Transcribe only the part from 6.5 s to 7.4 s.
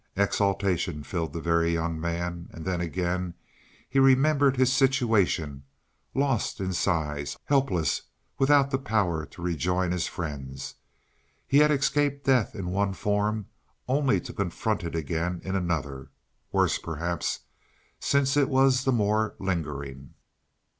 in size,